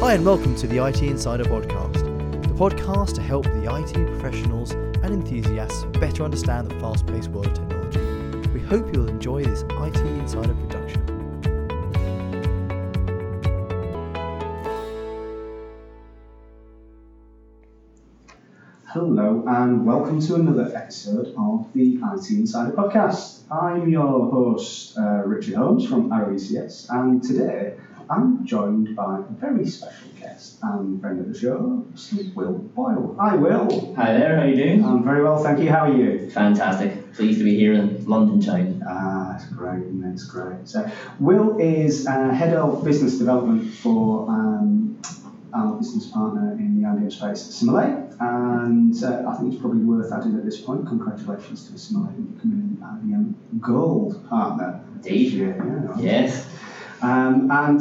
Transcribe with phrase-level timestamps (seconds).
[0.00, 2.02] Hi, and welcome to the IT Insider Podcast,
[2.42, 7.48] the podcast to help the IT professionals and enthusiasts better understand the fast paced world
[7.48, 8.00] of technology.
[8.48, 11.06] We hope you'll enjoy this IT Insider production.
[18.86, 23.42] Hello and welcome to another episode of the IT Insider Podcast.
[23.52, 27.74] I'm your host, uh, Richard Holmes from RECS, and today
[28.10, 32.34] I'm joined by a very special guest and friend of the show, Mr.
[32.34, 33.14] Will Boyle.
[33.20, 33.94] Hi, Will.
[33.94, 34.84] Hi there, how are you doing?
[34.84, 35.70] I'm very well, thank you.
[35.70, 36.28] How are you?
[36.30, 37.12] Fantastic.
[37.12, 38.82] Pleased to be here in London town.
[38.84, 40.68] Ah, that's great, that's great.
[40.68, 45.00] So, Will is uh, head of business development for um,
[45.52, 48.16] our business partner in the IBM space, Assimilate.
[48.18, 52.24] And uh, I think it's probably worth adding at this point, congratulations to Assimilate on
[52.24, 54.80] becoming an IBM Gold partner.
[54.96, 55.32] Indeed.
[55.32, 55.96] Yeah, yeah.
[55.96, 56.48] Yes.
[57.02, 57.80] Um, and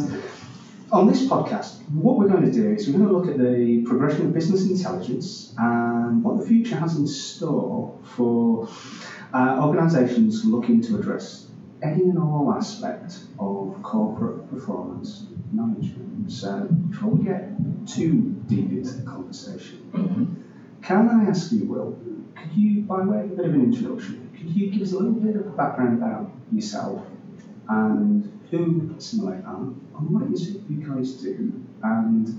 [0.91, 3.83] on this podcast, what we're going to do is we're going to look at the
[3.83, 8.65] progression of business intelligence and what the future has in store for
[9.33, 16.31] uh, organisations looking to address any and all aspect of corporate performance management.
[16.31, 17.55] So before we get
[17.87, 20.27] too deep into the conversation, Mhm.
[20.81, 21.97] can I ask you, Will,
[22.35, 24.97] could you, by way of a bit of an introduction, could you give us a
[24.97, 27.05] little bit of background about yourself
[27.67, 29.61] and who Assimilate are
[29.97, 31.51] and what it is you guys do
[31.83, 32.29] and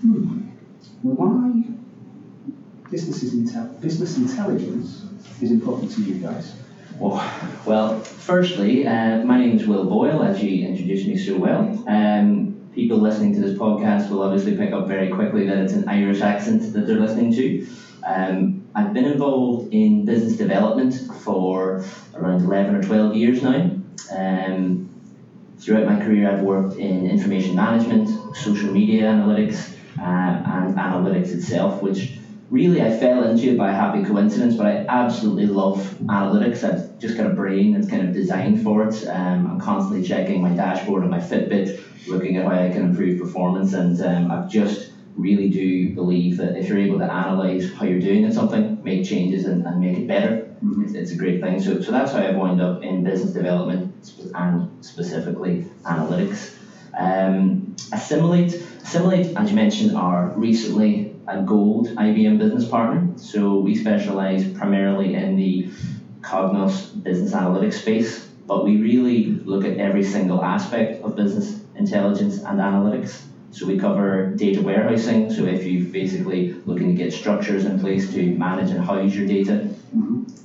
[0.00, 0.38] hmm,
[1.02, 1.64] why
[2.90, 5.04] businesses intel- business intelligence
[5.40, 6.54] is important to you guys?
[6.98, 7.16] Well,
[7.66, 11.84] well, firstly, uh, my name is Will Boyle, as you introduced me so well.
[11.86, 15.88] Um, people listening to this podcast will obviously pick up very quickly that it's an
[15.88, 17.66] Irish accent that they're listening to.
[18.04, 21.84] Um, I've been involved in business development for
[22.14, 23.70] around 11 or 12 years now.
[24.10, 24.87] Um,
[25.58, 31.82] throughout my career, I've worked in information management, social media analytics, uh, and analytics itself,
[31.82, 36.64] which really I fell into by happy coincidence, but I absolutely love analytics.
[36.64, 39.04] I've just got a brain that's kind of designed for it.
[39.08, 43.18] Um, I'm constantly checking my dashboard and my Fitbit, looking at how I can improve
[43.18, 47.84] performance, and um, I've just really do believe that if you're able to analyze how
[47.84, 51.40] you're doing at something, make changes and, and make it better, it's, it's a great
[51.40, 51.60] thing.
[51.60, 53.94] So, so that's how I've wound up in business development
[54.34, 56.54] and specifically analytics.
[56.96, 58.52] Um, Assimilate,
[58.82, 63.16] Assimilate, as you mentioned, are recently a gold IBM business partner.
[63.16, 65.70] So we specialize primarily in the
[66.20, 72.38] Cognos business analytics space, but we really look at every single aspect of business intelligence
[72.38, 73.22] and analytics.
[73.50, 75.30] So we cover data warehousing.
[75.30, 79.26] So if you're basically looking to get structures in place to manage and house your
[79.26, 79.67] data,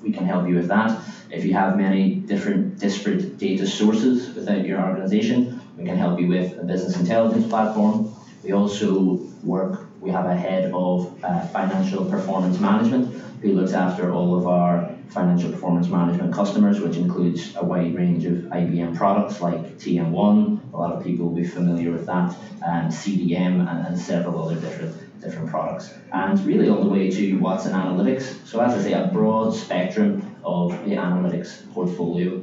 [0.02, 1.02] we can help you with that.
[1.30, 6.28] If you have many different disparate data sources within your organization, we can help you
[6.28, 8.08] with a business intelligence platform.
[8.44, 14.12] We also work, we have a head of uh, financial performance management who looks after
[14.12, 19.42] all of our financial performance management customers, which includes a wide range of IBM products
[19.42, 24.00] like TM1, a lot of people will be familiar with that, and CDM, and, and
[24.00, 25.94] several other different different products.
[26.12, 28.46] And really all the way to Watson Analytics.
[28.46, 32.42] So as I say, a broad spectrum of the analytics portfolio,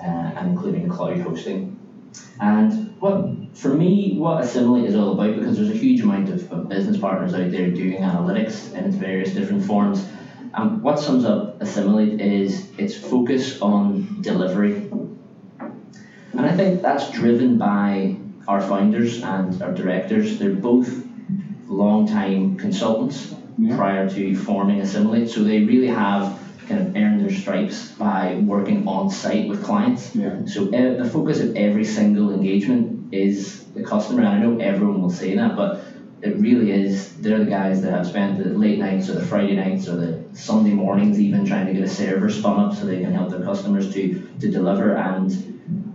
[0.00, 1.78] uh, and including cloud hosting.
[2.40, 6.50] And what, for me, what Assimilate is all about, because there's a huge amount of,
[6.52, 10.06] of business partners out there doing analytics in its various different forms.
[10.54, 14.90] And what sums up Assimilate is its focus on delivery.
[15.58, 18.16] And I think that's driven by
[18.48, 20.38] our founders and our directors.
[20.38, 21.05] They're both
[21.68, 23.74] long-time consultants Yeah.
[23.74, 26.38] prior to forming Assimilate, so they really have
[26.68, 30.14] kind of earned their stripes by working on site with clients.
[30.14, 30.44] Yeah.
[30.44, 35.00] So e- the focus of every single engagement is the customer, and I know everyone
[35.00, 35.80] will say that, but
[36.22, 37.14] it really is.
[37.20, 40.18] They're the guys that have spent the late nights or the Friday nights or the
[40.32, 43.42] Sunday mornings even trying to get a server spun up so they can help their
[43.42, 44.92] customers to to deliver.
[44.96, 45.30] And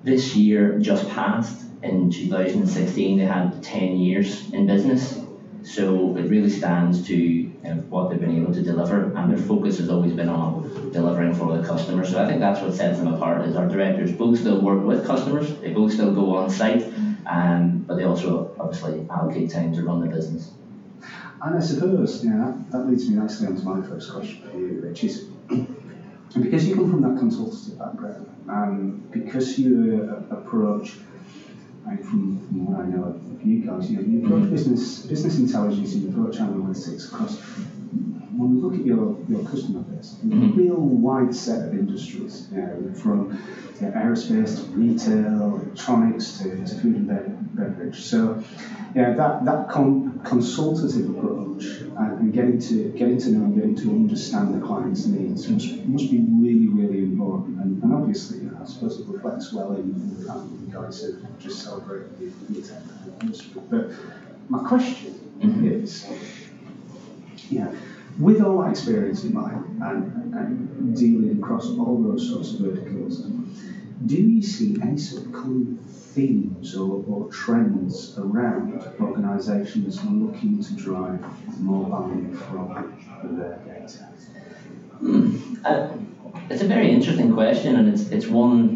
[0.03, 5.20] this year just passed in 2016, they had 10 years in business.
[5.63, 7.43] So it really stands to
[7.89, 11.57] what they've been able to deliver, and their focus has always been on delivering for
[11.57, 12.03] the customer.
[12.03, 13.45] So I think that's what sets them apart.
[13.45, 16.91] Is our directors both still work with customers, they both still go on site,
[17.27, 20.51] um, but they also obviously allocate time to run the business.
[21.41, 25.03] And I suppose, yeah, that, leads me nicely onto my first question for you, which
[25.03, 25.27] is
[26.39, 30.97] because you come from that consultative background, and because you uh, approach,
[31.85, 36.03] mean, from, from what I know you guys, you, you approach business business intelligence, and
[36.03, 37.37] you approach analytics across
[38.37, 40.55] when we look at your, your customer base, a Mhm.
[40.55, 43.29] real wide set of industries, you know, from
[43.79, 48.01] you know, aerospace to retail, electronics to, to food and bev- beverage.
[48.03, 48.37] So,
[48.95, 53.75] yeah, that, that con- consultative approach and, and getting to getting to know and getting
[53.75, 57.59] to understand the client's needs must, must be really, really important.
[57.59, 60.71] And, and obviously, know, I suppose it reflects well in, in the fact that you
[60.71, 63.61] guys have just celebrated the, the 10th anniversary.
[63.69, 63.91] But
[64.49, 65.63] my question Mhm.
[65.63, 66.05] is,
[67.49, 67.73] yeah,
[68.19, 73.25] with all that experience in mind and, and dealing across all those sorts of verticals,
[74.05, 80.75] do you see any sort of common themes or, or trends around organisations looking to
[80.75, 81.23] drive
[81.61, 82.93] more value from
[83.23, 83.57] their
[86.49, 88.69] it's a very interesting question, and it's it's one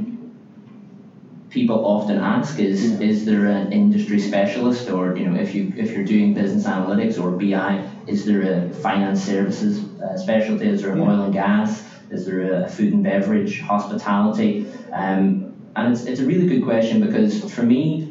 [1.49, 2.97] people often ask: is Yeah.
[2.99, 7.17] is there an industry specialist, or you know, if you if you're doing business analytics
[7.17, 10.65] or BI, is there a finance services uh, specialty?
[10.67, 11.03] Is there an Yeah.
[11.03, 11.81] oil and gas?
[12.09, 14.57] Is there a food and beverage, hospitality?
[14.93, 15.35] Um,
[15.75, 18.01] and it's it's a really good question because for me,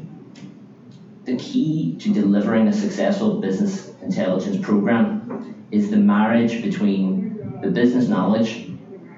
[1.25, 5.13] the key to delivering a successful business intelligence program
[5.71, 7.14] is the marriage between
[7.65, 8.69] the business knowledge,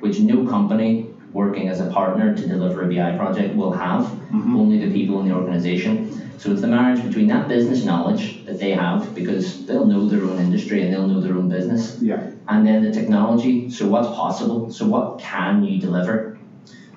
[0.00, 4.54] which no company working as a partner to deliver a BI project will have, Mhm.
[4.60, 5.93] only the people in the organization.
[6.38, 10.22] So it's the marriage between that business knowledge that they have, because they'll know their
[10.28, 13.69] own industry and they'll know their own business, Yeah, and then the technology.
[13.69, 14.70] So what's possible?
[14.70, 16.14] So what can you deliver?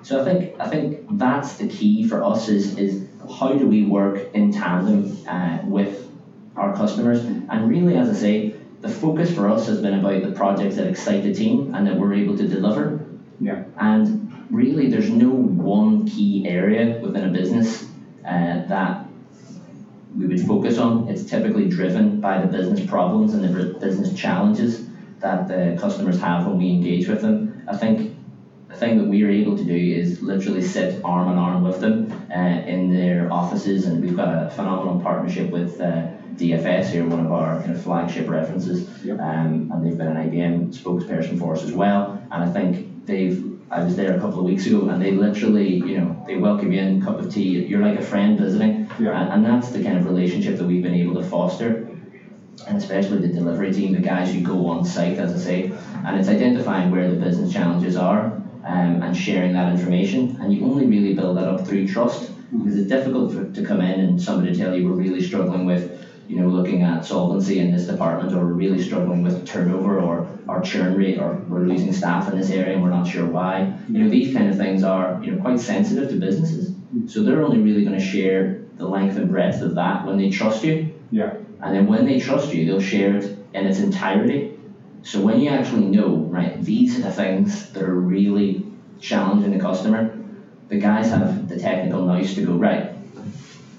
[0.02, 0.86] So I think I think
[1.24, 2.90] that's the key for us is is
[3.40, 5.92] how do we work in tandem uh, with
[6.56, 7.20] our customers?
[7.50, 8.50] And really, as I say,
[8.80, 11.96] the focus for us has been about the projects that excite the team and that
[11.96, 12.98] we're able to deliver.
[13.40, 14.10] yeah, And
[14.50, 17.84] really, there's no one key area within a business
[18.24, 18.94] uh, that
[20.16, 21.08] we would focus on.
[21.08, 24.80] It's typically driven by the business problems and the business challenges
[25.20, 27.62] that the customers have when we engage with them.
[27.68, 28.06] I think
[28.68, 31.80] the thing that we are able to do is literally sit arm in arm with
[31.80, 36.02] them uh, in their offices, and we've got a phenomenal partnership with uh,
[36.36, 39.18] DFS here, one of our kind of flagship references, Yep.
[39.20, 42.18] um, and they've been an IBM spokesperson for us as well.
[42.30, 43.44] And I think they've.
[43.72, 46.72] I was there a couple of weeks ago, and they literally, you know, they welcome
[46.72, 47.60] you in, cup of tea.
[47.62, 50.82] You're like a friend visiting, yeah, and, and that's the kind of relationship that we've
[50.82, 51.86] been able to foster
[52.66, 55.72] and especially the delivery team, the guys who go on site, as I say,
[56.04, 58.30] and it's identifying where the business challenges are
[58.64, 60.36] um, and sharing that information.
[60.40, 63.80] And you only really build that up through trust because it's difficult for, to come
[63.80, 65.89] in and somebody tell you we're really struggling with,
[66.30, 70.60] you know, looking at solvency in this department, or really struggling with turnover, or our
[70.60, 73.54] churn rate, or we're losing staff in this area and we're not sure why.
[73.88, 76.72] You know, these kind of things are you know quite sensitive to businesses,
[77.06, 80.28] so they're only really going to share the length and breadth of that when they
[80.28, 80.86] trust you.
[81.10, 81.30] yeah,
[81.62, 84.46] And then when they trust you, they'll share it in its entirety.
[85.02, 88.62] So when you actually know, right, these are the things that are really
[88.98, 90.08] challenging the customer,
[90.68, 92.84] the guys have the technical nous to go, right,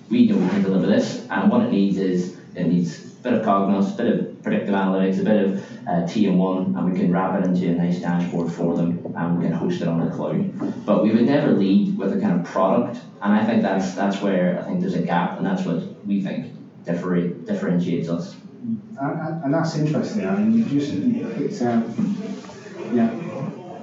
[0.09, 3.33] we know we can deliver this, and what it needs is it needs a bit
[3.33, 7.11] of Cognos, a bit of predictive analytics, a bit of uh, TM1, and we can
[7.11, 10.11] wrap it into a nice dashboard for them, and we can host it on the
[10.13, 10.85] cloud.
[10.85, 14.21] But we would never lead with a kind of product, and I think that's that's
[14.21, 16.53] where I think there's a gap, and that's what we think
[16.85, 18.35] differ- differentiates us.
[18.99, 20.25] and, and, that's interesting.
[20.25, 21.85] I mean, you just you picked out,
[22.93, 23.09] yeah,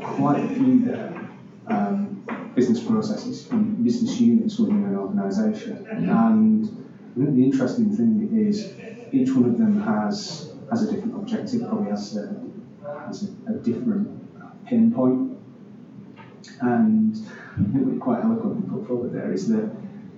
[0.01, 1.31] quite a few there,
[1.69, 2.25] um,
[2.55, 6.85] business processes and business units within an organisation, and
[7.19, 8.73] I think the interesting thing is
[9.11, 12.39] each one of them has has a different objective, probably has a
[13.07, 14.09] has a, a different
[14.65, 15.37] pinpoint,
[16.61, 17.21] and
[17.57, 19.67] I think what quite eloquently put forward there is that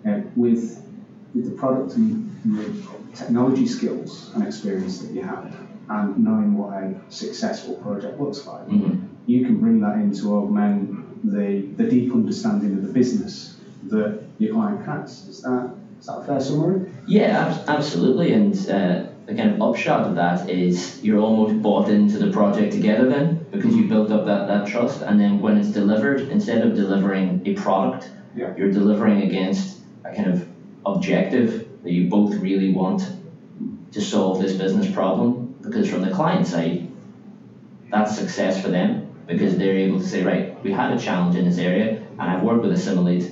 [0.06, 0.80] uh, with
[1.34, 2.70] with the product and the
[3.14, 8.66] technology skills and experience that you have, and knowing what a successful project looks like,
[8.66, 8.96] Mhm.
[9.26, 10.90] you can bring that in to augment
[11.22, 15.24] the, the deep understanding of the business that your client has.
[15.28, 15.68] Is that,
[16.00, 16.80] is that a fair summary?
[17.06, 18.32] Yeah, ab- absolutely.
[18.32, 22.72] And uh, the kind of upshot of that is you're almost bought into the project
[22.72, 25.02] together then because you built up that, that trust.
[25.02, 28.54] And then when it's delivered, instead of delivering a product, Yeah.
[28.56, 30.46] you're delivering against a kind of
[30.86, 33.10] objective that you both really want
[33.92, 35.54] to solve this business problem.
[35.62, 36.88] Because from the client side,
[37.90, 41.44] that's success for them because they're able to say, right, we had a challenge in
[41.44, 43.30] this area and I've worked with Assimilate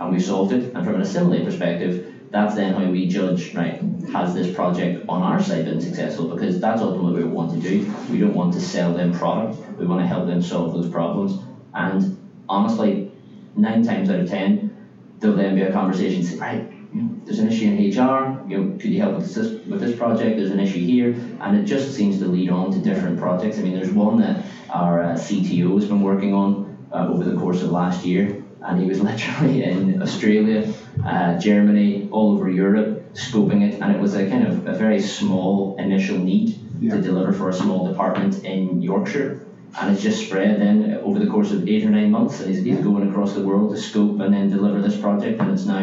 [0.00, 0.74] and we solved it.
[0.74, 3.80] And from an Assimilate perspective, that's then how we judge, right,
[4.12, 6.28] has this project on our side been successful?
[6.28, 7.94] Because that's ultimately what we want to do.
[8.10, 11.38] We don't want to sell them product, we want to help them solve those problems.
[11.74, 13.08] And honestly,
[13.54, 14.76] nine times out of ten,
[15.20, 18.44] there'll then be a conversation, say, right, there's an issue in HR.
[18.48, 20.36] You know, could you help with this with this project?
[20.36, 23.58] There's an issue here, and it just seems to lead on to different projects.
[23.58, 27.36] I mean, there's one that our uh, CTO has been working on uh, over the
[27.36, 30.70] course of last year, and he was literally in Australia,
[31.04, 34.98] uh, Germany, all over Europe, scoping it, and it was a kind of a very
[34.98, 36.48] small initial need
[36.80, 36.90] Yeah.
[36.94, 39.36] to deliver for a small department in Yorkshire.
[39.80, 42.38] And it's just spread then over the course of eight or nine months.
[42.38, 42.82] He's, he's Yeah.
[42.90, 45.40] going across the world to scope and then deliver this project.
[45.40, 45.82] And it's now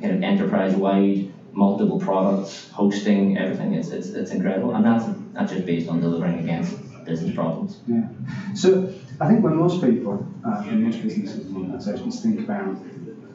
[0.00, 3.72] kind of enterprise wide, multiple products, hosting, everything.
[3.72, 4.70] It's, it's, it's incredible.
[4.70, 6.74] And that's not just based on delivering against
[7.04, 7.80] business problems.
[7.86, 8.08] Yeah.
[8.54, 12.76] So I think when most people, uh, in most businesses and organisations think about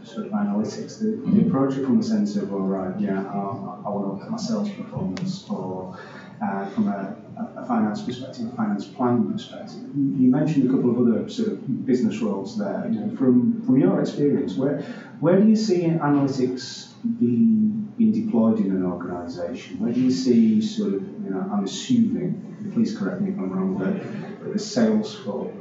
[0.03, 3.37] sort of analytics, they, they approach it from the sense of, all right, yeah, I,
[3.85, 5.97] I want to look at my sales performance, or
[6.41, 7.15] uh, from a,
[7.57, 9.81] a finance perspective, a finance planning perspective.
[9.95, 12.87] You mentioned a couple of other sort of business roles there.
[12.89, 14.81] You know, from from your experience, where
[15.19, 19.79] where do you see analytics being being deployed in an organisation?
[19.79, 23.51] Where do you see sort of, you know, I'm assuming, please correct me if I'm
[23.51, 25.51] wrong, but, the sales for,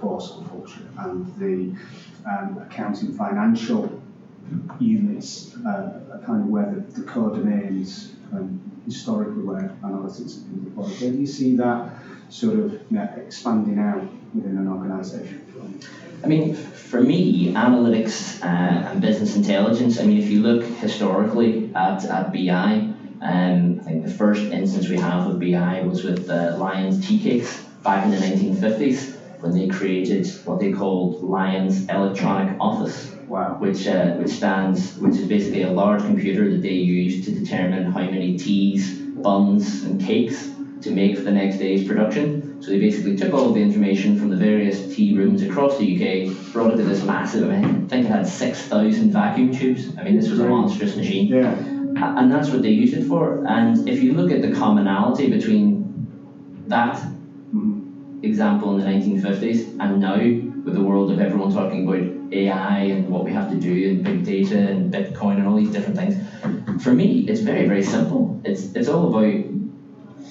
[0.00, 1.70] force function and the
[2.28, 4.02] um, accounting financial
[4.80, 11.12] units uh, are kind of where the, the domains um, historically where analytics have been
[11.12, 11.90] do you see that
[12.28, 14.02] sort of you know, expanding out
[14.34, 15.46] within an organisation?
[16.24, 21.74] I mean, for me, analytics uh, and business intelligence, I mean, if you look historically
[21.74, 22.91] at, at BI,
[23.22, 27.22] um, I think the first instance we have of BI was with uh, Lyons Tea
[27.22, 33.56] Cakes back in the 1950s when they created what they called Lyons Electronic Office Wow.
[33.58, 37.84] which uh, which stands which is basically a large computer that they use to determine
[37.84, 40.50] how many teas, buns, and cakes
[40.82, 42.60] to make for the next day's production.
[42.60, 46.52] So they basically took all the information from the various tea rooms across the UK,
[46.52, 47.48] brought it to this massive.
[47.50, 49.96] I think it had six thousand vacuum tubes.
[49.96, 51.81] I mean, this was a monstrous machine, Yeah.
[52.16, 53.42] And that's what they use it for.
[53.46, 55.88] And if you look at the commonality between
[56.66, 57.02] that
[58.22, 60.16] example in the 1950s and now
[60.64, 64.02] with the world of everyone talking about AI and what we have to do and
[64.02, 66.16] big data and Bitcoin and all these different things.
[66.80, 68.40] For me, it's very, very simple.
[68.44, 69.36] It's, it's all about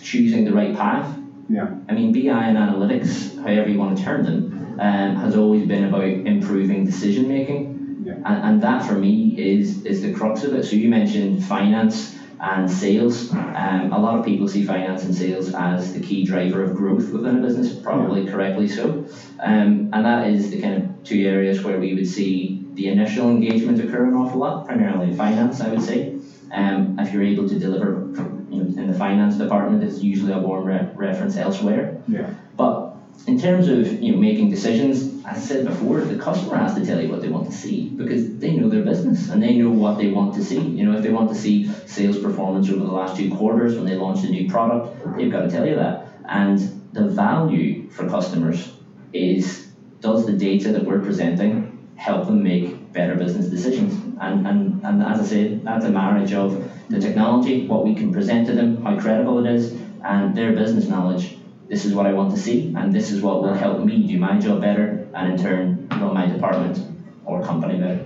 [0.01, 1.17] choosing the right path.
[1.49, 1.67] Yeah.
[1.89, 5.83] I mean, BI and analytics, however you want to term them, um, has always been
[5.83, 7.80] about improving decision making.
[8.25, 10.63] And, and that for me is, is the crux of it.
[10.63, 13.31] So you mentioned finance and sales.
[13.31, 17.11] Um, a lot of people see finance and sales as the key driver of growth
[17.11, 19.05] within a business, probably correctly so.
[19.39, 23.29] Um, and that is the kind of two areas where we would see the initial
[23.29, 26.17] engagement occur an awful lot, primarily in finance, I would say.
[26.51, 28.07] Um, if you're able to deliver
[28.49, 32.01] you know, in the finance department, it's usually a warm re- reference elsewhere.
[32.07, 32.29] Yeah.
[32.57, 32.95] But
[33.27, 37.01] in terms of you know making decisions, I said before, the customer has to tell
[37.01, 39.97] you what they want to see because they know their business and they know what
[39.97, 40.59] they want to see.
[40.59, 43.85] You know, if they want to see sales performance over the last two quarters when
[43.85, 46.07] they launched a new product, they've got to tell you that.
[46.25, 46.59] And
[46.93, 48.73] the value for customers
[49.13, 49.67] is
[49.99, 53.95] does the data that we're presenting help them make better business decisions?
[54.19, 58.11] And, and, and as I said, that's a marriage of the technology, what we can
[58.11, 61.37] present to them, how credible it is, and their business knowledge.
[61.67, 64.17] This is what I want to see, and this is what will help me do
[64.17, 66.79] my job better, and in turn, run my department
[67.25, 68.05] or company better.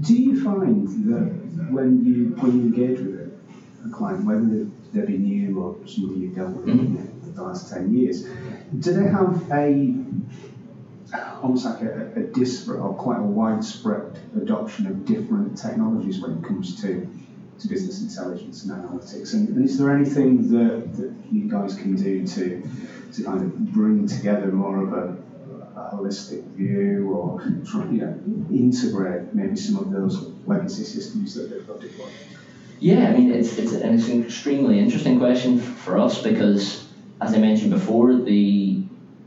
[0.00, 3.32] Do you find that when you when you engage with
[3.84, 6.96] a, client, whether they be new or somebody you've dealt with mm-hmm.
[6.96, 8.24] in the last ten years,
[8.78, 9.94] do they have a
[11.42, 16.44] almost like a, a disparate or quite a widespread adoption of different technologies when it
[16.44, 17.08] comes to
[17.58, 19.34] to business intelligence and analytics?
[19.34, 22.62] And, and is there anything that, that you guys can do to
[23.14, 25.21] to kind of bring together more of a
[25.92, 31.66] holistic view or try, you know, integrate maybe some of those legacy systems that they've
[31.66, 32.10] got deployed?
[32.80, 37.32] Yeah, I mean, it's, it's, an, it's an extremely interesting question for us because, as
[37.32, 38.82] I mentioned before, the,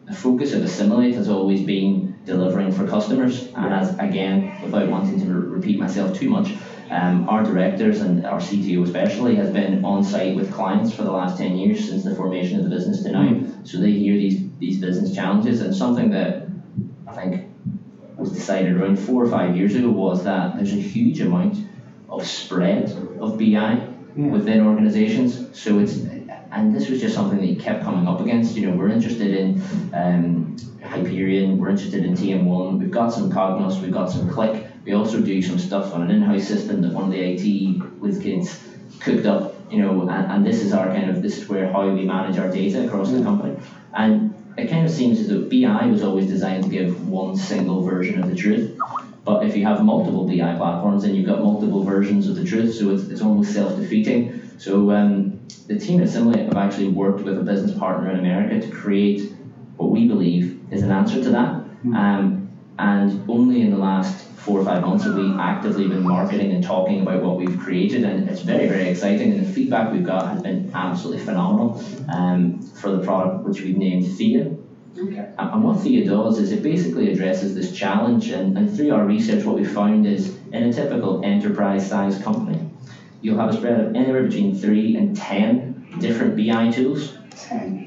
[0.06, 3.54] the focus of Assimilate has always been delivering for customers.
[3.56, 6.54] And as again, without wanting to re- repeat myself too much,
[6.90, 11.12] um, our directors and our CTO especially has been on site with clients for the
[11.12, 13.42] last 10 years since the formation of the business to now.
[13.64, 16.55] So they hear these, these business challenges and something that I think was
[18.46, 21.58] decided around four or five years ago was that there's a huge amount
[22.10, 25.58] of spread of BI within organizations.
[25.60, 25.98] So it's
[26.52, 28.56] and this was just something that you kept coming up against.
[28.56, 29.62] You know, we're interested in
[29.94, 34.70] um, Hyperion, we're interested in TM1, we've got some Cognos, we've got some Qlik.
[34.86, 38.20] We also do some stuff on an in-house system that one of the IT whiz
[38.20, 38.64] kids
[39.00, 39.56] cooked up.
[39.72, 42.38] You know, and, and this is our kind of this is where how we manage
[42.38, 43.58] our data across the company.
[43.96, 47.84] And it kind of seems as though BI was always designed to give one single
[47.84, 48.78] version of the truth.
[49.24, 52.76] But if you have multiple BI platforms, then you've got multiple versions of the truth,
[52.76, 54.40] so it's, it's almost self defeating.
[54.58, 58.62] So um, the team at Assimilate have actually worked with a business partner in America
[58.62, 59.34] to create
[59.78, 61.66] what we believe is an answer to that.
[61.94, 62.45] Um,
[62.78, 66.64] and only in the last four or five months have we actively been marketing and
[66.64, 69.32] talking about what we've created, and it's very, very exciting.
[69.32, 73.78] And the feedback we've got has been absolutely phenomenal um, for the product, which we've
[73.78, 74.56] named Thea.
[74.98, 75.30] Okay.
[75.38, 79.44] And what Thea does is it basically addresses this challenge, and, and through our research,
[79.44, 82.70] what we found is in a typical enterprise sized company,
[83.22, 87.18] you'll have a spread of anywhere between three and ten different BI tools.
[87.32, 87.85] Ten.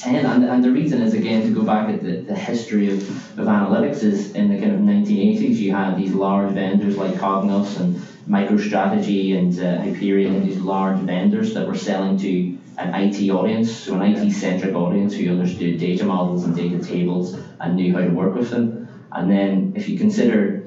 [0.00, 2.96] 10 and, and the reason is again to go back at the, the history of,
[3.38, 7.76] of analytics is in the kind of 1980s you had these large vendors like Cognos
[7.76, 7.94] and
[8.28, 13.70] MicroStrategy and uh, Hyperion and these large vendors that were selling to an IT audience,
[13.70, 18.00] so an IT centric audience who understood data models and data tables and knew how
[18.02, 18.86] to work with them.
[19.12, 20.62] And then if you consider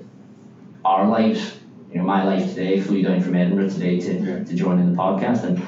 [0.86, 1.60] our lives,
[1.92, 4.98] you know, my life today, flew down from Edinburgh today to, to join in the
[4.98, 5.60] podcast and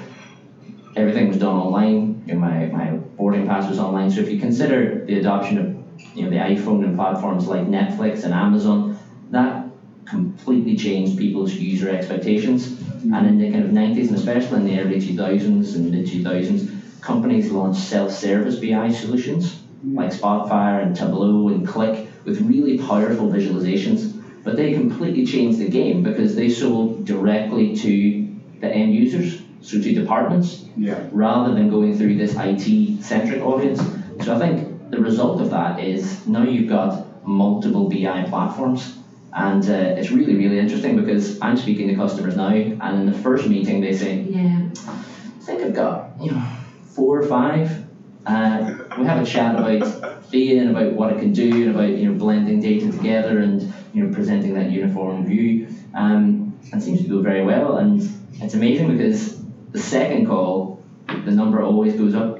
[0.95, 2.14] everything was done online.
[2.33, 4.09] Know, my, my boarding pass was online.
[4.09, 5.75] So if you consider the adoption of
[6.15, 8.93] you know the iPhone and platforms like Netflix and Amazon,
[9.29, 9.67] that
[10.05, 12.81] completely changed people's user expectations.
[13.11, 16.63] And in the kind of 90s and especially in the early 2000s and mid 2000s,
[17.01, 19.61] companies launched self-service BI solutions
[19.95, 24.11] like Spotfire and Tableau and Qlik with really powerful visualizations.
[24.43, 28.23] But they completely changed the game because they sold directly to
[28.59, 30.99] the end users, so to departments, Yeah.
[31.11, 33.81] rather than going through this IT centric audience.
[34.21, 38.97] So I think the result of that is now you've got multiple BI platforms.
[39.33, 43.17] And uh, it's really, really interesting because I'm speaking to customers now, and in the
[43.17, 46.41] first meeting they say, "Yeah, I think I've got you know
[46.83, 47.83] four or five.
[48.25, 49.83] Uh, we have a chat about
[50.29, 53.67] Thea and about what it can do, and about you know blending data together and
[53.91, 55.67] you know presenting that uniform view.
[55.93, 57.75] Um, and it seems to go very well.
[57.75, 58.01] And
[58.41, 59.34] it's amazing because
[59.75, 60.79] the second call,
[61.25, 62.39] the number always goes up.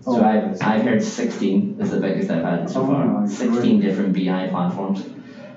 [0.00, 0.56] So Oh, I've.
[0.62, 3.20] I've heard 16 is the biggest I've had so Oh, far.
[3.20, 5.04] my 16 different BI platforms.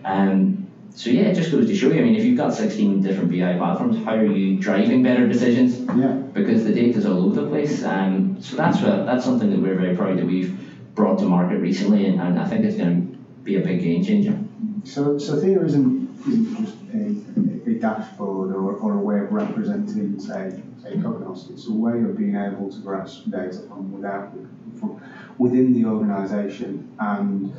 [0.04, 2.00] Um, so yeah, it just goes to show you.
[2.02, 5.80] I mean, if you've got 16 different BI platforms, how are you driving better decisions?
[5.98, 6.12] Yeah.
[6.34, 7.84] Because the data's all over the place.
[7.86, 10.52] Um, so that's what, that's something that we're very proud that we've
[10.94, 14.04] brought to market recently, and, and I think it's going to be a big game
[14.04, 14.38] changer.
[14.84, 17.53] So, so Thea isn't, isn't just a
[17.84, 21.52] dashboard or, or a way of representing, say, say Cognos.
[21.52, 24.32] It's a way of being able to grasp data from without,
[24.80, 25.02] from
[25.38, 26.72] within the organisation.
[27.00, 27.54] And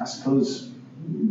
[0.00, 0.70] I suppose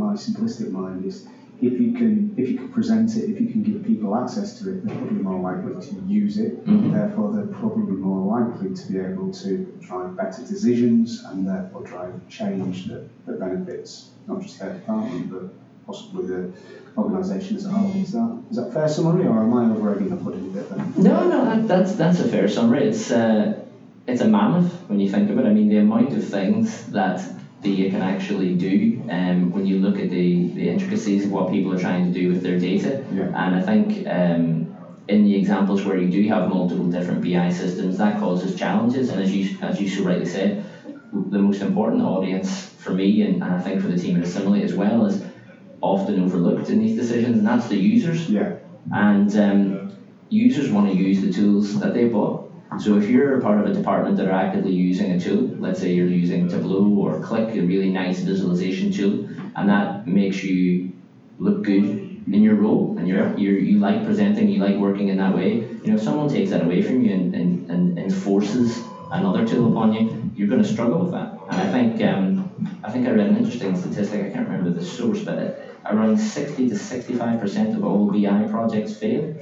[0.04, 1.28] my simplistic mind is
[1.62, 4.72] if you can if you can present it, if you can give people access to
[4.72, 6.66] it, they're probably more likely to use it.
[6.66, 6.92] Mhm.
[6.92, 12.14] Therefore, they're probably more likely to be able to drive better decisions and therefore drive
[12.28, 15.46] change that, that benefits not just their department but
[15.86, 16.52] possibly the
[16.98, 17.92] organisation as a whole.
[18.02, 20.70] Is that is that fair summary, or am I over egging the pudding a bit
[20.70, 20.94] then?
[20.98, 22.84] No, no, that, that's that's a fair summary.
[22.86, 23.66] It's uh,
[24.08, 25.46] it's a mammoth when you think of it.
[25.46, 27.26] I mean, the amount of things that
[27.62, 31.74] Thea can actually do, um, when you look at the, the intricacies of what people
[31.74, 33.04] are trying to do with their data.
[33.12, 33.24] Yeah.
[33.24, 34.76] And I think um,
[35.08, 39.10] in the examples where you do have multiple different BI systems, that causes challenges.
[39.10, 40.64] And as you as you so rightly said,
[41.12, 44.64] the most important audience for me and, and I think for the team at Assimilate
[44.64, 45.24] as well is
[45.82, 48.54] often overlooked in these decisions, and that's the users Yeah.
[48.94, 49.90] and um,
[50.30, 52.42] users want to use the tools that they bought.
[52.78, 55.80] So if you're a part of a department that are actively using a tool, let's
[55.80, 60.92] say you're using Tableau or Qlik, a really nice visualization tool, and that makes you
[61.38, 61.84] look good
[62.32, 65.60] in your role, and you're, you're you like presenting, you like working in that way.
[65.84, 69.72] You know, if someone takes that away from you and, and, and enforces another tool
[69.72, 71.38] upon you, you're going to struggle with that.
[71.50, 72.50] And I think um,
[72.84, 74.22] I think I read an interesting statistic.
[74.22, 75.54] I can't remember the source, but it,
[75.88, 79.34] around 60 to 65 percent of all BI projects fail,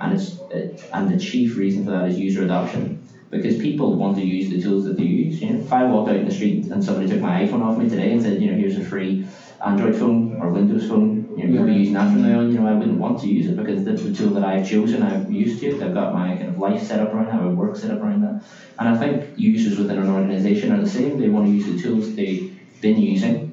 [0.00, 2.98] and it's it, and the chief reason for that is user adoption.
[3.30, 5.40] Because people want to use the tools that they use.
[5.40, 7.76] You know, if I walked out in the street and somebody took my iPhone off
[7.76, 9.24] me today and said, you know, here's a free
[9.64, 12.50] Android phone or Windows phone, you know, you'll be using that from now on.
[12.50, 15.00] You know, I wouldn't want to use it because that's the tool that I've chosen.
[15.04, 15.80] I've used to it.
[15.80, 18.22] I've got my kind of life set up around that, my work set up around
[18.22, 18.42] that.
[18.80, 21.16] And I think users within an organisation are the same.
[21.16, 22.42] They want to use the tools they've
[22.80, 23.52] been using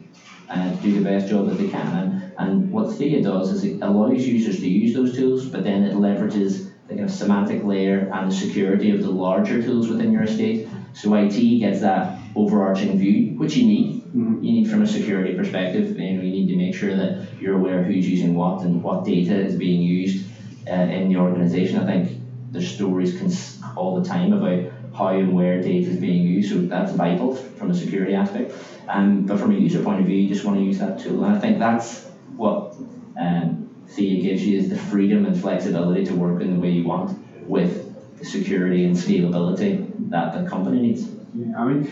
[0.50, 1.94] uh, to do the best job that they can.
[1.94, 5.84] And, and what Thea does is it allows users to use those tools, but then
[5.84, 10.12] it leverages the kind of semantic layer and the security of the larger tools within
[10.12, 10.58] your estate.
[10.94, 13.88] So IT gets that overarching view, which you need.
[14.14, 14.42] Mhm.
[14.42, 15.92] You need from a security perspective.
[15.98, 18.82] You know, you need to make sure that you're aware of who's using what and
[18.82, 20.22] what data is being used
[20.70, 21.78] uh, in the organisation.
[21.78, 22.16] I think
[22.52, 24.60] there's stories cons- all the time about
[24.94, 28.54] how and where data is being used, so that's vital from a security aspect.
[28.88, 31.22] Um, but from a user point of view, you just want to use that tool,
[31.24, 32.02] and I think that's
[32.38, 32.78] what
[33.18, 36.86] um, Thea gives you is the freedom and flexibility to work in the way you
[36.86, 37.12] want
[37.48, 41.14] with the security and scalability that the company needs.
[41.36, 41.88] Yeah, I mean,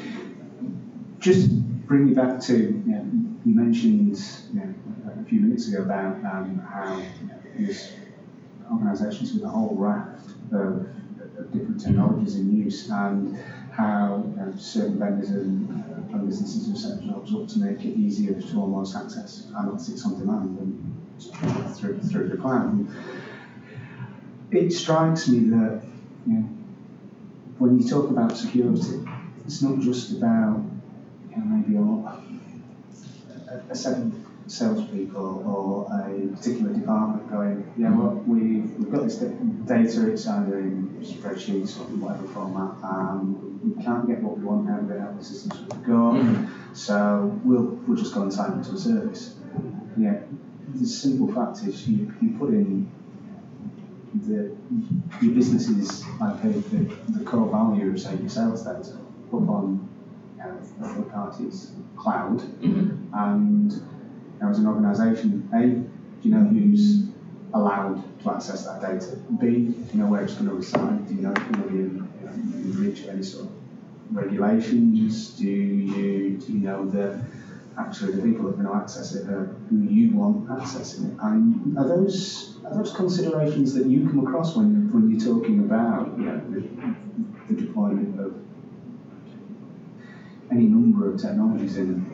[1.19, 1.49] just
[1.87, 2.55] bring me back to
[2.85, 3.05] you, know,
[3.43, 4.19] you mentioned
[4.53, 4.73] you know,
[5.17, 7.39] a few minutes ago about um, how you know,
[8.71, 10.85] organisations with a whole raft of,
[11.37, 13.31] of different technologies in use and
[13.75, 17.83] how you know, certain vendors and, uh, and businesses have set jobs up to make
[17.83, 22.71] it easier to almost access analytics on demand and through, through the cloud.
[22.71, 22.89] And
[24.51, 25.81] it strikes me that
[26.25, 26.47] you know,
[27.57, 29.01] when you talk about security,
[29.45, 30.63] it's not just about
[31.31, 31.81] you know, maybe a,
[33.69, 34.13] a of
[34.47, 40.59] salespeople or a particular department going, yeah, well, we've, we've got this data, it's either
[40.59, 44.99] in spreadsheets or whatever format, and we can't get what we want out of it
[44.99, 46.73] out the systems we've got, Mm-hmm.
[46.73, 49.35] so we'll, we'll just go and sign to a service.
[49.97, 50.19] Yeah,
[50.73, 52.89] the simple fact is you, you put in
[54.25, 54.55] the
[55.21, 59.33] your business is like the, the, the core value of say your sales data up
[59.49, 59.87] on
[60.37, 62.97] you know, a third party's cloud Mhm.
[63.13, 63.81] and you
[64.41, 67.03] know, as an organisation, A, do you know who's
[67.53, 69.17] allowed to access that data?
[69.39, 71.07] B, do you know where it's going to reside?
[71.07, 72.07] Do you know it's going to be in,
[73.09, 73.51] any sort of
[74.15, 75.31] regulations?
[75.31, 77.21] Do you do you know that
[77.77, 81.17] actually the people that are going to access it are who you want accessing it?
[81.21, 86.17] And are those are those considerations that you come across when when you're talking about
[86.17, 88.35] you know, the, the deployment of
[90.51, 92.05] any number of technologies in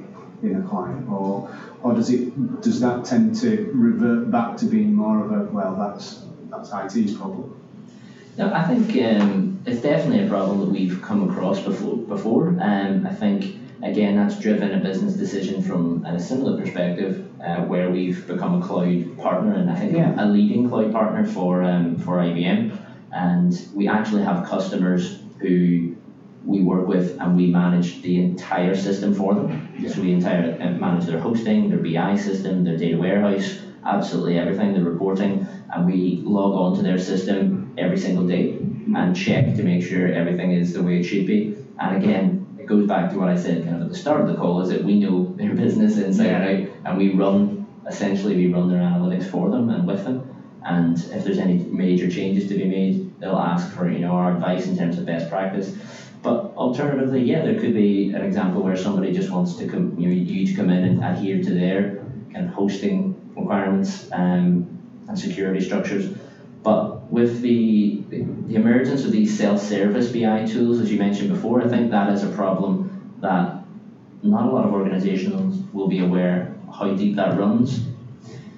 [0.42, 1.50] in a client, or
[1.84, 5.76] or does it does that tend to revert back to being more of a well
[5.76, 7.58] that's that's IT's problem?
[8.38, 11.98] No, I think um, it's definitely a problem that we've come across before.
[11.98, 17.62] Before, um, I think again that's driven a business decision from a similar perspective, uh,
[17.66, 20.16] where we've become a cloud partner, and I think Yeah.
[20.18, 22.72] a leading cloud partner for um, for IBM,
[23.12, 25.90] and we actually have customers who
[26.44, 29.52] we work with and we manage the entire system for them.
[29.88, 34.74] So we entire uh, manage their hosting, their BI system, their data warehouse, absolutely everything,
[34.74, 38.58] the reporting, and we log on to their system every single day
[38.96, 41.56] and check to make sure everything is the way it should be.
[41.80, 44.28] And again, it goes back to what I said kind of at the start of
[44.28, 48.36] the call is that we know their business inside and out and we run essentially
[48.36, 50.28] we run their analytics for them and with them.
[50.64, 54.34] And if there's any major changes to be made, they'll ask for you know our
[54.34, 55.76] advice in terms of best practice.
[56.22, 60.08] But alternatively, yeah, there could be an example where somebody just wants to come, you,
[60.08, 61.96] know, you to come in and adhere to their
[62.32, 64.68] kind of hosting requirements um,
[65.08, 66.16] and security structures.
[66.64, 71.68] But with the, the emergence of these self-service BI tools, as you mentioned before, I
[71.68, 73.64] think that is a problem that
[74.24, 77.88] not a lot of organizations will be aware how deep that runs.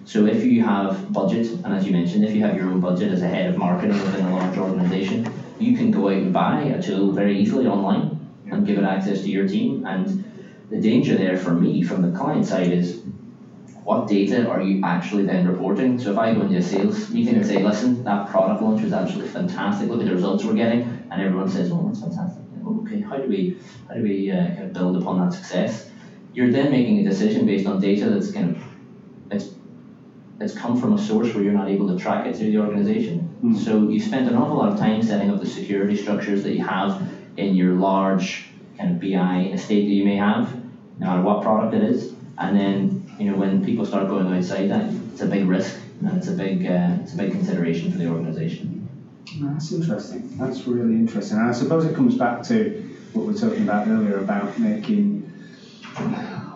[0.05, 3.09] So if you have budget, and as you mentioned, if you have your own budget
[3.09, 5.25] as a head of marketing within a large organization,
[5.59, 8.19] you can go out and buy a tool very easily online
[8.51, 9.85] and give it access to your team.
[9.85, 10.23] And
[10.69, 13.01] the danger there for me from the client side is
[13.83, 15.99] what data are you actually then reporting?
[15.99, 18.93] So if I go into a sales meeting and say, listen, that product launch was
[18.93, 22.43] absolutely fantastic, look at the results we're getting, and everyone says, oh, that's fantastic.
[22.65, 23.57] Okay, how do we
[23.89, 25.89] how do we uh, kind of build upon that success?
[26.33, 28.63] You're then making a decision based on data that's kind of
[29.29, 29.53] it's
[30.39, 33.29] it's come from a source where you're not able to track it through the organization.
[33.43, 33.57] Mm.
[33.57, 36.63] So you spend an awful lot of time setting up the security structures that you
[36.63, 40.53] have in your large kind of BI estate that you may have,
[40.99, 42.13] no matter what product it is.
[42.37, 46.17] And then, you know, when people start going outside that, it's a big risk and
[46.17, 48.87] it's a big uh, it's a big consideration for the organization.
[49.39, 50.29] That's interesting.
[50.37, 51.37] That's really interesting.
[51.37, 52.81] And I suppose it comes back to
[53.13, 55.29] what we were talking about earlier about making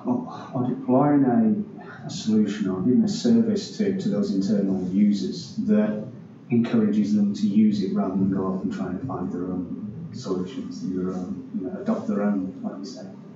[0.05, 6.05] or, deploying a, a solution or giving a service to, to those internal users that
[6.49, 10.09] encourages them to use it rather than go off and try and find their own
[10.13, 12.85] solutions, their own, you know, adopt their own, like you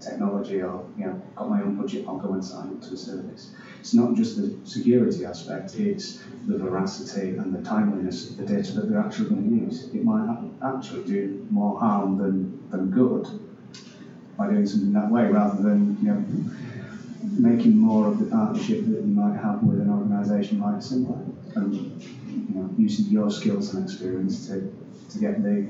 [0.01, 2.97] technology or, you know, got my own budget, I'll go and sign up to a
[2.97, 3.53] service.
[3.79, 8.73] It's not just the security aspect, it's the veracity and the timeliness of the data
[8.73, 9.89] that they're actually going to use.
[9.93, 10.27] It might
[10.63, 13.29] actually do more harm than, than good
[14.37, 16.23] by doing something that way rather than, you know,
[17.37, 21.23] making more of the partnership that you might have with an organisation like Simpler
[21.55, 24.69] and you know, using your skills and experience to,
[25.09, 25.67] to get the,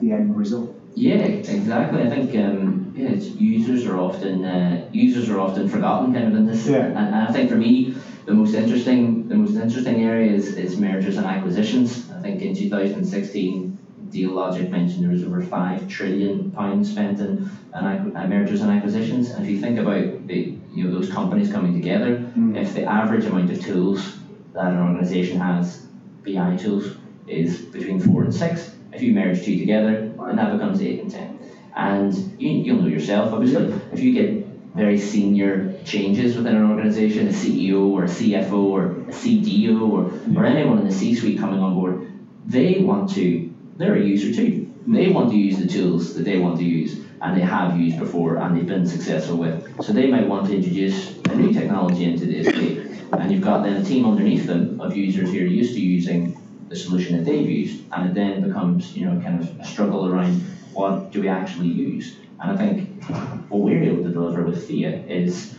[0.00, 0.74] the end result.
[0.94, 2.02] Yeah, exactly.
[2.02, 6.34] I think um, yeah, it's, users are often uh, users are often forgotten kind of
[6.34, 6.66] in this.
[6.66, 6.86] Yeah.
[6.86, 10.78] And, and I think for me, the most interesting the most interesting area is, is
[10.78, 12.10] mergers and acquisitions.
[12.12, 13.78] I think in 2016,
[14.10, 19.30] Dealogic mentioned there was over five trillion pounds spent in, in uh, mergers and acquisitions.
[19.32, 22.56] And if you think about the, you know those companies coming together, Mm.
[22.56, 24.18] if the average amount of tools
[24.52, 25.86] that an organisation has,
[26.24, 30.80] BI tools, is between four and six, if you merge two together, then that becomes
[30.80, 31.38] eight and ten.
[31.76, 37.28] And you, you'll know yourself, obviously, if you get very senior changes within an organisation,
[37.28, 41.60] a CEO or a CFO or a CDO or, or anyone in the C-suite coming
[41.60, 42.12] on board,
[42.46, 44.72] they want to, they're a user too.
[44.86, 47.98] They want to use the tools that they want to use and they have used
[47.98, 49.82] before and they've been successful with.
[49.82, 52.78] So they might want to introduce a new technology into the estate.
[53.12, 56.38] And you've got then a team underneath them of users who are used to using
[56.68, 57.84] the solution that they've used.
[57.92, 60.42] And it then becomes, you know, kind of a struggle around
[60.74, 62.16] what do we actually use.
[62.40, 63.04] And I think
[63.50, 65.54] what we're able to deliver with Thea is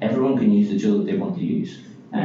[0.00, 1.78] everyone can use the tool that they want to use
[2.12, 2.16] uh,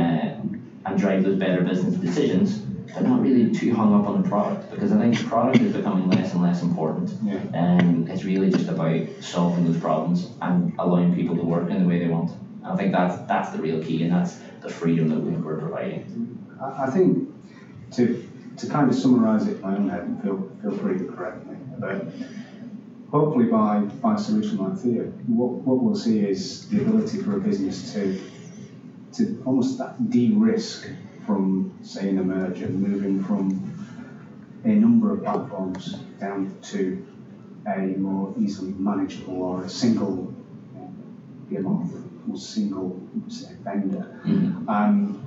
[0.85, 2.59] and drive those better business decisions,
[2.93, 5.73] but not really too hung up on the product because I think the product is
[5.75, 7.13] becoming less and less important.
[7.23, 7.39] Yeah.
[7.53, 11.87] And it's really just about solving those problems and allowing people to work in the
[11.87, 12.31] way they want.
[12.63, 15.57] And I think that's that's the real key, and that's the freedom that we- we're
[15.59, 16.37] providing.
[16.61, 17.29] I, I think
[17.91, 21.05] to to kind of summarise it in my own head, and feel feel free to
[21.05, 22.05] correct me, but
[23.11, 27.37] hopefully by by a solution like Thea, what what we'll see is the ability for
[27.37, 28.19] a business to
[29.13, 30.87] to almost that de-risk
[31.25, 33.73] from say in a merger, moving from
[34.63, 37.05] a number of platforms down to
[37.67, 40.33] a more easily manageable or a single
[41.49, 41.93] behemoth
[42.29, 44.19] or single say, vendor.
[44.25, 44.67] Mhm.
[44.67, 45.19] Um,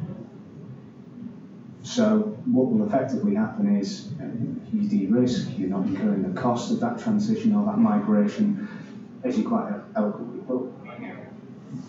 [1.82, 4.24] so what will effectively happen is uh,
[4.72, 8.68] you de-risk, you're not incurring the cost of that transition or that migration,
[9.24, 10.68] as you quite eloquently put,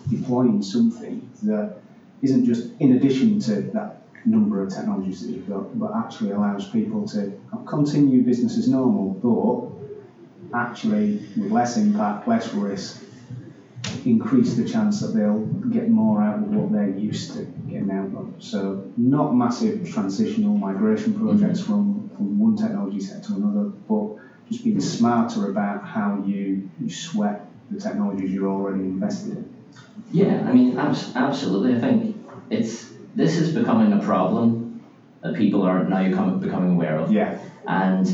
[0.08, 1.76] deploying something that
[2.22, 6.68] isn't just in addition to that number of technologies that you've got, but actually allows
[6.68, 7.32] people to
[7.66, 13.03] continue business as normal, but actually with less impact, less risk,
[14.06, 15.40] increase the chance that they'll
[15.70, 18.34] get more out of what they're used to getting out of.
[18.38, 24.16] So not massive transitional migration projects from, from one technology set to another, but
[24.48, 29.54] just being smarter about how you, you sweat the technologies you're already invested in.
[30.12, 31.76] Yeah, I mean, abs- absolutely.
[31.76, 32.16] I think
[32.50, 34.82] it's this is becoming a problem
[35.22, 37.12] that people are now come, becoming aware of.
[37.12, 37.38] Yeah.
[37.66, 38.06] and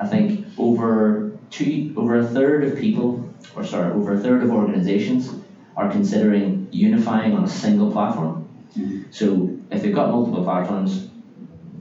[0.00, 3.27] I think over two, over a third of people,
[3.58, 5.34] or sorry, over a third of organizations
[5.76, 8.46] are considering unifying on a single platform.
[8.76, 9.00] Mhm.
[9.10, 11.10] So if they've got multiple platforms,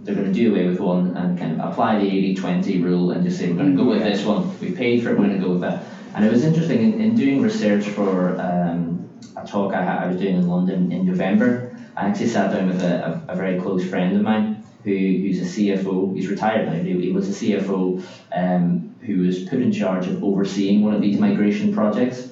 [0.03, 3.23] they're going to do away with one and kind of apply the 80-20 rule and
[3.23, 4.47] just say we're going to go with this one.
[4.61, 5.83] We paid for it, we're going to go with that.
[6.15, 10.17] And it was interesting in, in doing research for um, a talk I, I was
[10.17, 11.75] doing in London in November.
[11.97, 15.39] I actually sat down with a, a, a very close friend of mine who, who's
[15.39, 16.15] a CFO.
[16.15, 16.73] He's retired now.
[16.73, 21.01] He, he was a CFO um, who was put in charge of overseeing one of
[21.01, 22.29] these migration projects.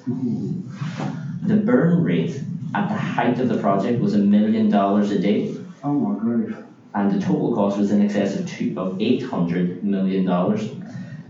[1.52, 2.42] The burn rate
[2.76, 6.54] at the height of the project was a million dollars a day, Oh my grief.
[6.94, 10.68] and the total cost was in excess of two of eight hundred million dollars,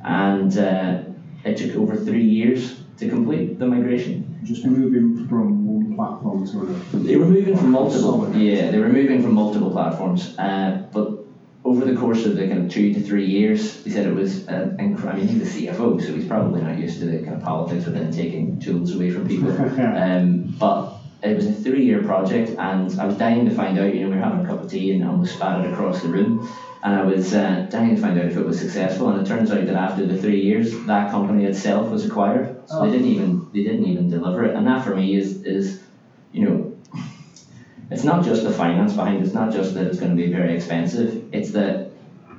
[0.04, 0.98] and uh,
[1.44, 4.24] it took over three years to complete the migration.
[4.44, 6.80] Just moving from one platform to another.
[7.08, 11.15] They were moving from multiple, yeah, they were moving from multiple platforms, uh, but
[11.66, 14.48] over the course of the kind of two to three years, he said it was,
[14.48, 17.36] uh, inc- I mean, he's the CFO, so he's probably not used to the kind
[17.38, 19.52] of politics within taking tools away from people.
[20.06, 23.92] Um, but it was a three-year project, and I was dying to find out.
[23.92, 26.10] You know, we were having a cup of tea and almost spat it across the
[26.10, 26.48] room,
[26.84, 29.10] and I was uh, dying to find out if it was successful.
[29.10, 32.78] And it turns out that after the three years, that company itself was acquired, so
[32.78, 32.86] Oh.
[32.86, 34.56] they didn't even they didn't even deliver it.
[34.56, 35.82] And that for me is is,
[36.32, 36.75] you know.
[37.92, 40.28] It's not just the finance behind it, it's not just that it's going to be
[40.28, 41.82] very expensive, it's that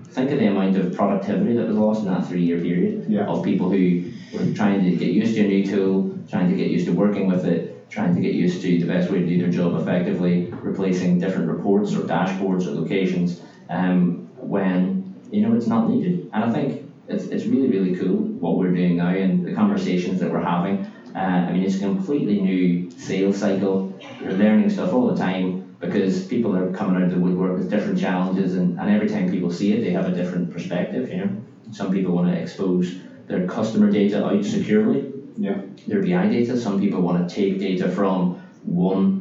[0.09, 3.25] think of the amount of productivity that was lost in that three year period Yeah.
[3.25, 3.97] of people who
[4.33, 7.27] were trying to get used to a new tool, trying to get used to working
[7.27, 10.43] with it, trying to get used to the best way to do their job effectively,
[10.63, 13.37] replacing different reports or dashboards or locations
[13.69, 14.95] um, when
[15.31, 16.17] you know it's not needed.
[16.33, 16.79] And I think
[17.09, 20.77] it's, it's really, really cool what we're doing now and the conversations that we're having.
[21.17, 23.83] Uh, I mean, it's a completely new sales cycle.
[24.21, 27.69] You're learning stuff all the time because people are coming out of the woodwork with
[27.71, 31.11] different challenges, and, and every time people see it, they have a different perspective.
[31.11, 31.31] You know,
[31.73, 32.93] some people want to expose
[33.29, 35.05] their customer data out securely,
[35.37, 35.57] Yeah.
[35.87, 36.57] their BI data.
[36.57, 38.29] Some people want to take data from
[38.63, 39.13] one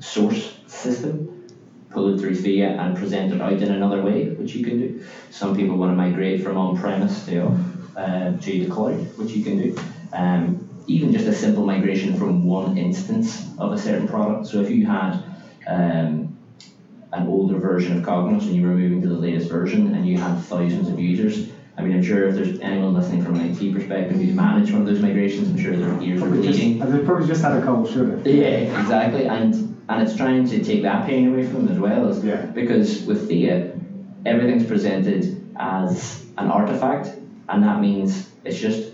[0.00, 1.20] source system,
[1.90, 4.90] pull it through Thea, and present it out in another way, which you can do.
[5.30, 7.50] Some people want to migrate from on-premise to
[7.96, 9.70] uh, to the cloud, which you can do.
[10.12, 10.54] Um,
[10.86, 14.46] even just a simple migration from one instance of a certain product.
[14.46, 15.22] So if you had
[15.66, 16.36] um,
[17.12, 20.18] an older version of Cognos and you were moving to the latest version and you
[20.18, 23.72] had thousands of users, I mean, I'm sure if there's anyone listening from an IT
[23.72, 26.78] perspective who's managed one of those migrations, I'm sure their ears are Probably just, bleeding.
[26.78, 28.20] they probably just had a cold sugar.
[28.24, 29.54] Yeah, exactly, and
[29.88, 32.06] and it's trying to take that pain away from them as well.
[32.06, 32.44] As, Yeah.
[32.44, 33.76] Because with Thea,
[34.24, 37.14] everything's presented as an artifact,
[37.48, 38.92] and that means it's just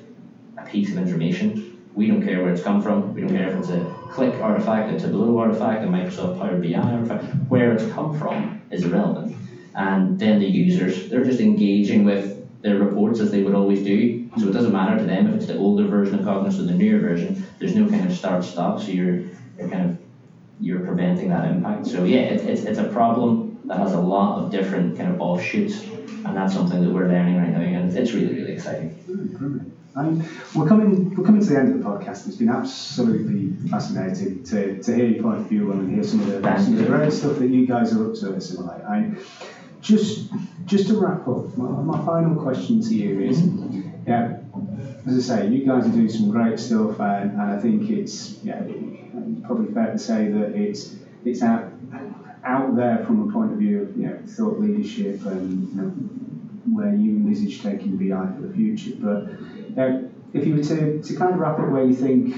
[0.57, 1.66] a piece of information.
[1.97, 3.15] We don't care where it's come from.
[3.15, 3.81] We don't care if it's a
[4.15, 7.25] Qlik artifact, a Tableau artifact, a Microsoft Power BI artifact.
[7.51, 9.35] Where it's come from is irrelevant.
[9.75, 14.29] And then the users, they're just engaging with their reports as they would always do.
[14.39, 16.75] So it doesn't matter to them if it's the older version of Cognos or the
[16.75, 17.43] newer version.
[17.59, 18.81] There's no kind of start stop.
[18.81, 19.21] So you're
[19.59, 19.97] you're kind of
[20.61, 21.87] you're preventing that impact.
[21.87, 25.21] So yeah, it, it's it's a problem that has a lot of different kind of
[25.21, 25.85] offshoots,
[26.25, 28.91] and that's something that we're learning right now, and it's, it's really really exciting.
[29.07, 29.59] Hmm, hmm.
[29.97, 32.29] We're coming we're coming to the end of the podcast.
[32.29, 36.43] It's been absolutely fascinating to, to hear your point of view and hear some of
[36.43, 39.19] the, some of the great stuff that you guys are up to at Assimilate.
[39.81, 40.31] Just
[40.67, 43.89] just to wrap up, my, my final question to you is, mm-hmm.
[44.07, 44.41] yeah,
[45.07, 48.39] as I say, you guys are doing some great stuff, and, and I think it's
[48.43, 48.61] yeah,
[49.47, 51.73] probably fair to say that it's it's out
[52.45, 55.89] out there from a point of view of you know thought leadership and you know,
[56.75, 58.93] where you envisage taking BI for the future.
[58.99, 59.31] But
[59.77, 62.35] uh, if you were to, to kind of wrap up where you think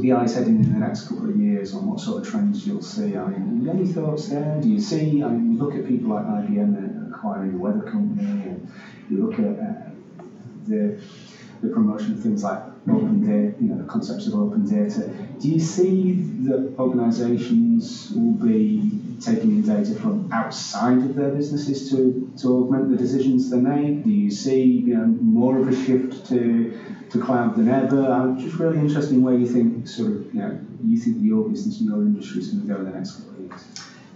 [0.00, 2.82] BI is heading in the next couple of years on what sort of trends you'll
[2.82, 4.60] see, I mean, any thoughts there?
[4.60, 8.48] Do you see, I mean, you look at people like IBM acquiring a weather company,
[8.48, 8.68] and
[9.10, 9.90] you look at uh,
[10.66, 10.98] the,
[11.60, 15.12] the promotion of things like open data, you know, the concepts of open data.
[15.38, 16.14] Do you see
[16.44, 22.90] that organisations will be taking in data from outside of their businesses to, to augment
[22.90, 24.04] the decisions they make?
[24.04, 26.78] Do you see you know, more of a shift to,
[27.10, 28.10] to cloud than ever?
[28.10, 31.48] I'm just really interested in where you think sort of you know you think your
[31.48, 33.64] business and your industry is going to go in the next couple of years.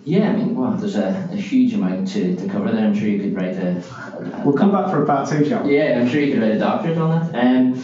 [0.04, 2.86] Yeah, I mean, well, there's a, a huge amount to, to cover there.
[2.86, 3.78] I'm sure you could write a.
[3.78, 5.76] a- We'll come back for a part two, shall we?
[5.76, 7.44] Yeah, I'm sure you could write a doctorate on that.
[7.44, 7.74] Um,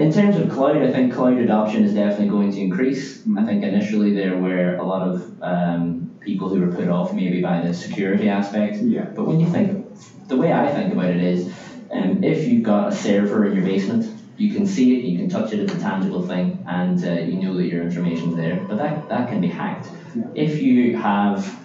[0.00, 3.22] in terms of cloud, I think cloud adoption is definitely going to increase.
[3.38, 7.40] I think initially there were a lot of um, people who were put off maybe
[7.40, 8.76] by the security aspect.
[8.76, 9.04] Yeah.
[9.04, 9.86] But when you think,
[10.28, 11.52] the way I think about it is,
[11.90, 14.06] um, if you've got a server in your basement,
[14.36, 17.36] you can see it, you can touch it, it's a tangible thing, and uh, you
[17.42, 18.64] know that your information's there.
[18.68, 19.88] But that, that can be hacked.
[20.14, 20.24] Yeah.
[20.34, 21.60] If you have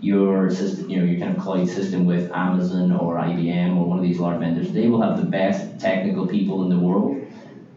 [0.00, 3.98] your system, you know, your kind of cloud system with Amazon or IBM or one
[3.98, 7.16] of these large vendors, they will have the best technical people in the world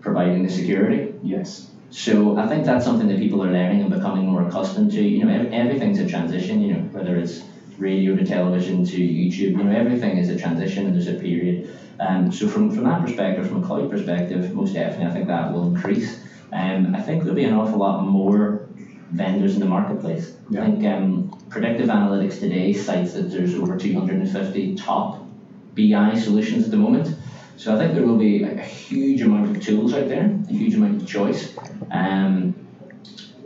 [0.02, 1.14] providing the security.
[1.24, 1.71] Yes.
[1.92, 5.02] So I think that's something that people are learning and becoming more accustomed to.
[5.04, 6.62] You know, ev- everything's a transition.
[6.62, 7.44] You know, whether it's
[7.78, 9.58] radio to television to YouTube.
[9.58, 11.70] You know, everything is a transition and there's a period.
[12.00, 15.52] Um, so from from that perspective, from a cloud perspective, most definitely, I think that
[15.52, 16.24] will increase.
[16.54, 18.68] Um, I think there'll be an awful lot more
[19.12, 20.38] vendors in the marketplace.
[20.50, 20.62] Yeah.
[20.62, 25.24] I think um, predictive analytics today cites that there's over 250 top
[25.76, 27.16] BI solutions at the moment.
[27.62, 30.52] So I think there will be a, a huge amount of tools out there, a
[30.52, 31.56] huge amount of choice.
[31.92, 32.56] Um,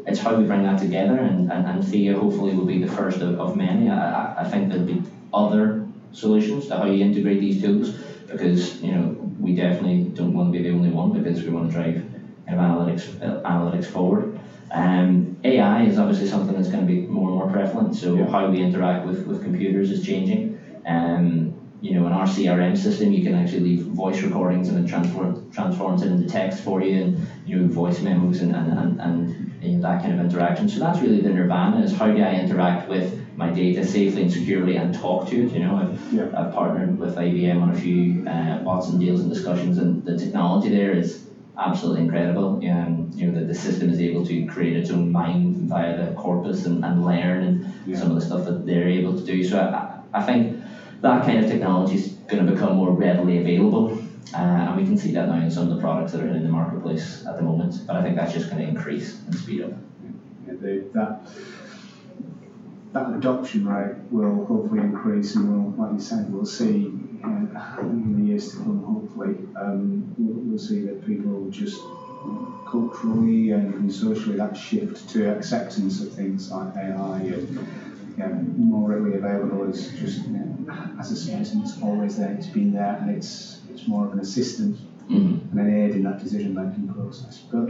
[0.05, 3.19] it's how we bring that together, and, and, and Thea hopefully will be the first
[3.19, 3.89] of, of many.
[3.89, 5.01] I, I- think there'll be
[5.33, 7.89] other solutions to how you integrate these tools
[8.31, 11.69] because you know we definitely don't want to be the only one because we want
[11.69, 11.95] to drive
[12.47, 14.39] kind of analytics uh, analytics forward.
[14.71, 17.95] Um, AI is obviously something that's going to be more and more prevalent.
[17.97, 18.29] So Yeah.
[18.29, 20.57] how we interact with, with computers is changing.
[20.85, 21.44] Um,
[21.81, 25.45] you know, an our CRM system, you can actually leave voice recordings and it transform,
[25.51, 29.51] transforms it into text for you, and you know, voice memos and and, and, and
[29.61, 30.67] you know, that kind of interaction.
[30.67, 34.31] So that's really the nirvana: is how do I interact with my data safely and
[34.31, 35.51] securely and talk to it?
[35.53, 36.27] You know, I've, Yeah.
[36.35, 40.69] I've partnered with IBM on a few uh, Watson deals and discussions, and the technology
[40.69, 41.23] there is
[41.57, 42.57] absolutely incredible.
[42.61, 46.11] And you know, that the system is able to create its own mind via the
[46.13, 47.95] corpus and, and learn and Yeah.
[47.97, 49.43] some of the stuff that they're able to do.
[49.43, 50.54] So I, I think
[51.05, 53.95] that kind of technology is going to become more readily available.
[54.33, 56.43] Uh, and we can see that now in some of the products that are in
[56.43, 57.83] the marketplace at the moment.
[57.85, 59.73] But I think that's just going to increase and speed up.
[60.47, 61.31] Yeah, that
[62.93, 66.91] that adoption rate will hopefully increase, and we'll, like you said, we'll see
[67.23, 68.81] uh, in the years to come.
[68.83, 71.79] Hopefully, um, we'll, we'll see that people just
[72.67, 77.59] culturally and socially that shift to acceptance of things like AI and
[78.17, 82.17] you know, more readily available as just you know, as a service, and it's always
[82.17, 82.31] there.
[82.31, 84.77] It's been there, and it's it's more of an assistant
[85.09, 85.55] Mm-hmm.
[85.59, 87.37] and an aid in that decision making process.
[87.51, 87.69] But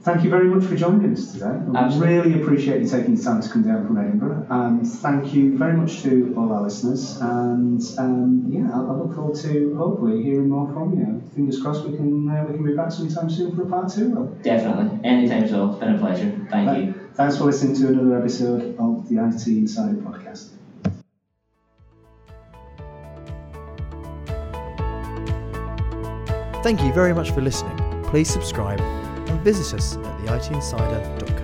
[0.00, 1.56] thank you very much for joining us today.
[1.72, 4.44] I really appreciate you taking the time to come down from Edinburgh.
[4.50, 7.20] And thank you very much to all our listeners.
[7.20, 11.22] And um, yeah, I, I look forward to hopefully hearing more from you.
[11.34, 14.36] Fingers crossed we can uh, we can be back sometime soon for a part two.
[14.42, 14.98] Definitely.
[15.04, 15.70] Anytime so.
[15.70, 16.46] It's been a pleasure.
[16.50, 17.01] Thank you.
[17.14, 20.48] Thanks for listening to another episode of the IT Insider podcast.
[26.62, 27.76] Thank you very much for listening.
[28.04, 31.41] Please subscribe and visit us at theitinsider.co.uk.